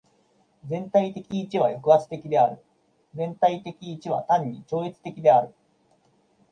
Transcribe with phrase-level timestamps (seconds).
[0.67, 2.57] 全体的一は抑圧的である。
[3.13, 5.53] 全体的一は単に超越的である。